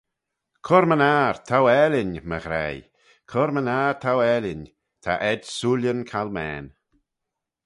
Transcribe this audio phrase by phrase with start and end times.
[0.67, 2.83] "Cur-my-ner, t'ou aalin my ghraih;
[3.31, 4.61] cur-my-ner t'ou aalin,
[5.03, 6.67] ta ayd sooillyn calmane."